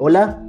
Hola, 0.00 0.46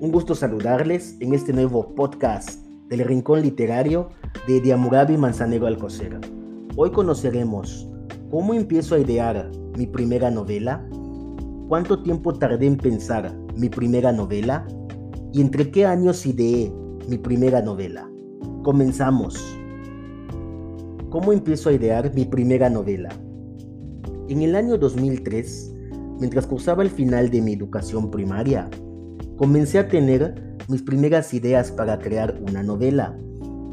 un 0.00 0.10
gusto 0.10 0.34
saludarles 0.34 1.16
en 1.20 1.32
este 1.32 1.52
nuevo 1.52 1.94
podcast 1.94 2.60
del 2.88 3.04
Rincón 3.04 3.40
Literario 3.40 4.08
de 4.48 4.60
Diamurabi 4.60 5.16
Manzanero 5.16 5.68
Alcocer. 5.68 6.18
Hoy 6.74 6.90
conoceremos 6.90 7.88
cómo 8.32 8.52
empiezo 8.52 8.96
a 8.96 8.98
idear 8.98 9.48
mi 9.78 9.86
primera 9.86 10.28
novela, 10.28 10.84
cuánto 11.68 12.02
tiempo 12.02 12.34
tardé 12.34 12.66
en 12.66 12.76
pensar 12.78 13.32
mi 13.54 13.68
primera 13.68 14.10
novela 14.10 14.66
y 15.32 15.40
entre 15.40 15.70
qué 15.70 15.86
años 15.86 16.26
ideé 16.26 16.74
mi 17.08 17.16
primera 17.16 17.62
novela. 17.62 18.10
Comenzamos. 18.64 19.56
¿Cómo 21.10 21.32
empiezo 21.32 21.68
a 21.68 21.74
idear 21.74 22.12
mi 22.12 22.24
primera 22.24 22.68
novela? 22.68 23.10
En 24.28 24.42
el 24.42 24.56
año 24.56 24.76
2003, 24.76 25.76
mientras 26.20 26.46
cursaba 26.46 26.82
el 26.82 26.90
final 26.90 27.30
de 27.30 27.40
mi 27.40 27.54
educación 27.54 28.10
primaria, 28.10 28.68
comencé 29.36 29.78
a 29.78 29.88
tener 29.88 30.56
mis 30.68 30.82
primeras 30.82 31.34
ideas 31.34 31.72
para 31.72 31.98
crear 31.98 32.38
una 32.48 32.62
novela, 32.62 33.18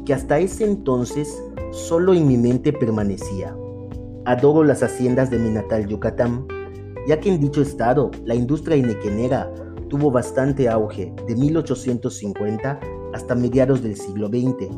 que 0.04 0.14
hasta 0.14 0.38
ese 0.38 0.64
entonces 0.64 1.40
solo 1.70 2.14
en 2.14 2.26
mi 2.26 2.36
mente 2.36 2.72
permanecía. 2.72 3.54
Adoro 4.24 4.64
las 4.64 4.82
haciendas 4.82 5.30
de 5.30 5.38
mi 5.38 5.50
natal 5.50 5.86
Yucatán, 5.86 6.46
ya 7.06 7.20
que 7.20 7.32
en 7.32 7.40
dicho 7.40 7.62
estado 7.62 8.10
la 8.24 8.34
industria 8.34 8.76
inequenera 8.76 9.50
tuvo 9.88 10.10
bastante 10.10 10.68
auge 10.68 11.14
de 11.26 11.36
1850 11.36 12.80
hasta 13.14 13.34
mediados 13.34 13.82
del 13.82 13.96
siglo 13.96 14.28
XX. 14.28 14.68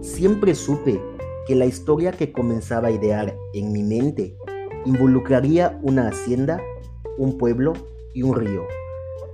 Siempre 0.00 0.54
supe 0.54 1.00
que 1.46 1.54
la 1.54 1.66
historia 1.66 2.12
que 2.12 2.32
comenzaba 2.32 2.88
a 2.88 2.92
idear 2.92 3.36
en 3.54 3.72
mi 3.72 3.82
mente 3.82 4.36
involucraría 4.84 5.78
una 5.82 6.08
hacienda, 6.08 6.60
un 7.20 7.38
pueblo 7.38 7.74
y 8.14 8.22
un 8.22 8.34
río 8.34 8.62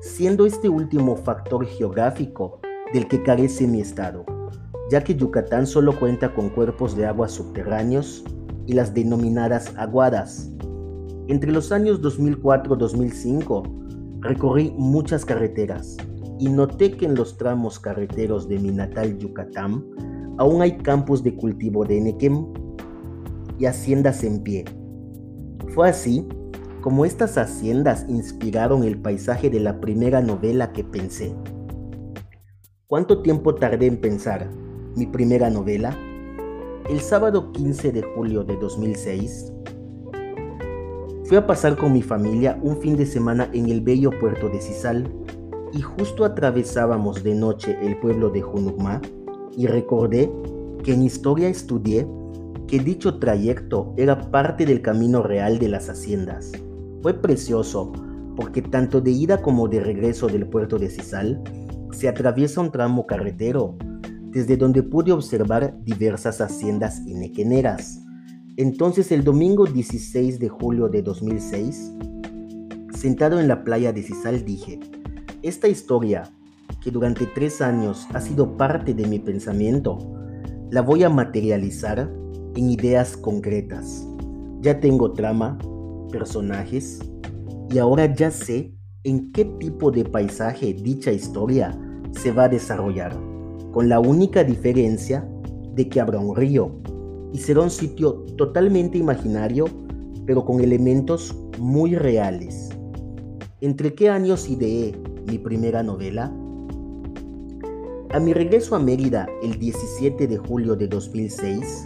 siendo 0.01 0.47
este 0.47 0.69
último 0.69 1.17
factor 1.17 1.65
geográfico 1.67 2.61
del 2.93 3.09
que 3.09 3.23
carece 3.23 3.67
mi 3.67 3.81
estado, 3.81 4.25
ya 4.91 5.03
que 5.03 5.15
Yucatán 5.15 5.67
solo 5.67 5.99
cuenta 5.99 6.35
con 6.35 6.51
cuerpos 6.51 6.97
de 6.97 7.07
agua 7.07 7.29
subterráneos 7.29 8.25
y 8.67 8.75
las 8.75 8.95
denominadas 8.95 9.73
aguadas. 9.77 10.51
Entre 11.29 11.51
los 11.51 11.73
años 11.73 12.01
2004-2005 12.03 14.21
recorrí 14.21 14.73
muchas 14.77 15.25
carreteras 15.25 15.97
y 16.39 16.49
noté 16.49 16.93
que 16.93 17.07
en 17.07 17.15
los 17.15 17.37
tramos 17.37 17.81
carreteros 17.81 18.49
de 18.49 18.59
mi 18.59 18.71
natal 18.71 19.19
Yucatán 19.19 19.85
aún 20.39 20.63
hay 20.63 20.77
campos 20.79 21.23
de 21.23 21.35
cultivo 21.35 21.85
de 21.85 21.99
Enequem 21.99 22.47
y 23.59 23.65
haciendas 23.65 24.23
en 24.23 24.43
pie. 24.43 24.65
Fue 25.75 25.89
así 25.89 26.27
como 26.87 27.05
estas 27.05 27.37
haciendas 27.37 28.07
inspiraron 28.09 28.85
el 28.85 28.97
paisaje 28.97 29.51
de 29.51 29.59
la 29.59 29.81
primera 29.81 30.23
novela 30.23 30.71
que 30.71 30.85
pensé. 30.85 31.35
¿Cuánto 32.87 33.23
tiempo 33.23 33.57
tardé 33.57 33.87
en 33.87 33.97
pensar 33.97 34.49
mi 34.95 35.05
primera 35.05 35.51
novela? 35.51 35.99
El 36.89 37.01
sábado 37.01 37.51
15 37.51 37.91
de 37.91 38.03
julio 38.03 38.45
de 38.45 38.55
2006, 38.55 39.53
fui 41.25 41.37
a 41.37 41.45
pasar 41.45 41.77
con 41.77 41.93
mi 41.93 42.03
familia 42.03 42.57
un 42.63 42.77
fin 42.77 42.97
de 42.97 43.07
semana 43.07 43.51
en 43.53 43.69
el 43.69 43.81
bello 43.81 44.13
puerto 44.21 44.49
de 44.49 44.61
Cisal 44.61 45.13
y 45.73 45.81
justo 45.81 46.25
atravesábamos 46.25 47.25
de 47.25 47.35
noche 47.35 47.77
el 47.83 47.99
pueblo 47.99 48.31
de 48.31 48.43
Junucmá 48.43 49.03
y 49.57 49.67
recordé 49.67 50.31
que 50.85 50.93
en 50.93 51.03
historia 51.03 51.49
estudié 51.49 52.07
que 52.69 52.79
dicho 52.79 53.19
trayecto 53.19 53.93
era 53.97 54.31
parte 54.31 54.65
del 54.65 54.83
camino 54.83 55.25
real 55.25 55.59
de 55.59 55.69
las 55.69 55.89
haciendas. 55.89 56.53
Fue 57.07 57.15
precioso 57.15 57.93
porque 58.35 58.61
tanto 58.61 59.01
de 59.01 59.13
ida 59.13 59.41
como 59.41 59.69
de 59.69 59.79
regreso 59.79 60.27
del 60.27 60.49
puerto 60.49 60.77
de 60.77 60.91
Cisal 60.91 61.41
se 61.93 62.09
atraviesa 62.09 62.61
un 62.61 62.73
tramo 62.73 63.07
carretero 63.07 63.77
desde 64.33 64.57
donde 64.57 64.83
pude 64.83 65.13
observar 65.13 65.79
diversas 65.85 66.41
haciendas 66.41 66.99
inequeneras. 67.07 68.03
Entonces 68.57 69.13
el 69.13 69.23
domingo 69.23 69.67
16 69.67 70.41
de 70.41 70.49
julio 70.49 70.89
de 70.89 71.03
2006, 71.03 71.93
sentado 72.91 73.39
en 73.39 73.47
la 73.47 73.63
playa 73.63 73.93
de 73.93 74.03
Cisal 74.03 74.45
dije, 74.45 74.81
esta 75.43 75.69
historia, 75.69 76.25
que 76.83 76.91
durante 76.91 77.27
tres 77.27 77.61
años 77.61 78.09
ha 78.15 78.21
sido 78.21 78.57
parte 78.57 78.95
de 78.95 79.07
mi 79.07 79.21
pensamiento, 79.21 79.97
la 80.73 80.83
voy 80.83 81.05
a 81.05 81.09
materializar 81.09 82.13
en 82.57 82.69
ideas 82.69 83.17
concretas. 83.17 84.05
Ya 84.61 84.81
tengo 84.81 85.13
trama, 85.13 85.57
personajes 86.11 87.01
y 87.71 87.79
ahora 87.79 88.13
ya 88.15 88.31
sé 88.31 88.73
en 89.05 89.33
qué 89.33 89.45
tipo 89.45 89.91
de 89.91 90.05
paisaje 90.05 90.75
dicha 90.75 91.13
historia 91.13 91.79
se 92.13 92.33
va 92.33 92.45
a 92.45 92.49
desarrollar, 92.49 93.17
con 93.73 93.89
la 93.89 94.01
única 94.01 94.43
diferencia 94.43 95.29
de 95.75 95.89
que 95.89 96.01
habrá 96.01 96.19
un 96.19 96.35
río 96.35 96.73
y 97.33 97.39
será 97.39 97.61
un 97.61 97.71
sitio 97.71 98.25
totalmente 98.37 98.99
imaginario, 98.99 99.67
pero 100.27 100.45
con 100.45 100.61
elementos 100.61 101.37
muy 101.59 101.95
reales. 101.95 102.71
¿Entre 103.61 103.95
qué 103.95 104.09
años 104.09 104.49
ideé 104.49 104.95
mi 105.27 105.39
primera 105.39 105.83
novela? 105.83 106.33
A 108.11 108.21
mi 108.21 108.33
regreso 108.33 108.75
a 108.75 108.79
Mérida 108.79 109.29
el 109.43 109.59
17 109.59 110.27
de 110.27 110.37
julio 110.39 110.77
de 110.77 110.89
2006, 110.89 111.85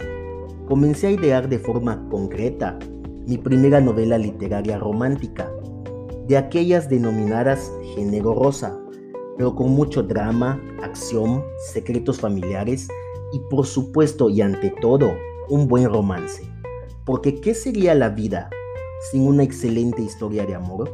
comencé 0.67 1.07
a 1.07 1.11
idear 1.11 1.49
de 1.49 1.59
forma 1.59 2.07
concreta 2.09 2.79
mi 3.27 3.37
primera 3.37 3.81
novela 3.81 4.17
literaria 4.17 4.77
romántica, 4.77 5.51
de 6.27 6.37
aquellas 6.37 6.89
denominadas 6.89 7.71
género 7.95 8.33
rosa, 8.33 8.79
pero 9.37 9.55
con 9.55 9.71
mucho 9.71 10.03
drama, 10.03 10.61
acción, 10.81 11.43
secretos 11.71 12.19
familiares 12.19 12.87
y 13.33 13.39
por 13.49 13.65
supuesto 13.65 14.29
y 14.29 14.41
ante 14.41 14.69
todo, 14.81 15.13
un 15.49 15.67
buen 15.67 15.89
romance. 15.89 16.43
Porque 17.05 17.41
¿qué 17.41 17.53
sería 17.53 17.95
la 17.95 18.09
vida 18.09 18.49
sin 19.11 19.27
una 19.27 19.43
excelente 19.43 20.01
historia 20.01 20.45
de 20.45 20.55
amor? 20.55 20.91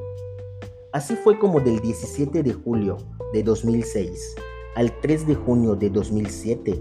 Así 0.93 1.15
fue 1.15 1.37
como 1.37 1.59
del 1.59 1.79
17 1.79 2.43
de 2.43 2.53
julio 2.53 2.97
de 3.33 3.43
2006 3.43 4.35
al 4.77 4.93
3 5.01 5.25
de 5.25 5.33
junio 5.33 5.75
de 5.75 5.89
2007, 5.89 6.79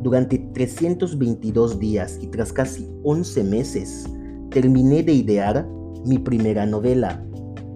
durante 0.00 0.38
322 0.38 1.80
días 1.80 2.18
y 2.22 2.28
tras 2.28 2.52
casi 2.52 2.88
11 3.02 3.42
meses, 3.42 4.08
terminé 4.52 5.02
de 5.02 5.12
idear 5.14 5.66
mi 6.04 6.18
primera 6.18 6.66
novela. 6.66 7.24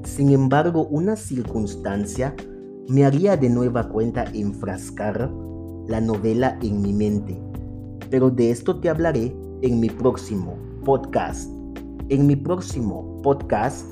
Sin 0.05 0.31
embargo, 0.31 0.87
una 0.91 1.17
circunstancia 1.17 2.35
me 2.89 3.05
haría 3.05 3.37
de 3.37 3.49
nueva 3.49 3.89
cuenta 3.89 4.25
enfrascar 4.33 5.31
la 5.89 6.01
novela 6.01 6.59
en 6.63 6.83
mi 6.83 6.93
mente. 6.93 7.41
Pero 8.11 8.31
de 8.31 8.51
esto 8.51 8.79
te 8.79 8.89
hablaré 8.89 9.35
en 9.63 9.81
mi 9.81 9.89
próximo 9.89 10.57
podcast. 10.85 11.51
En 12.09 12.27
mi 12.27 12.37
próximo 12.37 13.21
podcast, 13.23 13.87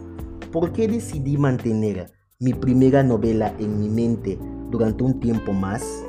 ¿por 0.53 0.73
qué 0.73 0.87
decidí 0.87 1.37
mantener 1.37 2.13
mi 2.39 2.53
primera 2.53 3.03
novela 3.03 3.55
en 3.59 3.81
mi 3.81 3.89
mente 3.89 4.39
durante 4.71 5.03
un 5.03 5.19
tiempo 5.19 5.53
más? 5.53 6.05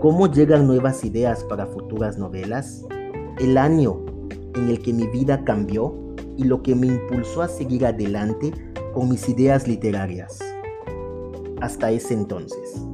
¿Cómo 0.00 0.30
llegan 0.30 0.66
nuevas 0.66 1.04
ideas 1.04 1.44
para 1.44 1.66
futuras 1.66 2.18
novelas? 2.18 2.84
El 3.38 3.56
año 3.56 4.04
en 4.54 4.68
el 4.68 4.82
que 4.82 4.92
mi 4.92 5.06
vida 5.06 5.44
cambió 5.44 6.07
y 6.38 6.44
lo 6.44 6.62
que 6.62 6.74
me 6.74 6.86
impulsó 6.86 7.42
a 7.42 7.48
seguir 7.48 7.84
adelante 7.84 8.52
con 8.94 9.10
mis 9.10 9.28
ideas 9.28 9.68
literarias. 9.68 10.38
Hasta 11.60 11.90
ese 11.90 12.14
entonces. 12.14 12.86